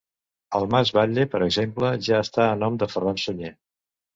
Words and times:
El 0.59 0.63
mas 0.75 0.91
Batlle, 0.99 1.27
per 1.35 1.41
exemple, 1.49 1.91
ja 2.09 2.17
està 2.29 2.49
a 2.49 2.59
nom 2.65 2.81
de 2.85 2.91
Ferran 2.95 3.25
Sunyer. 3.27 3.57